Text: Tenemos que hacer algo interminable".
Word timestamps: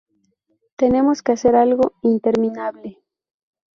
Tenemos 0.77 1.21
que 1.21 1.33
hacer 1.33 1.55
algo 1.55 1.93
interminable". 2.01 2.97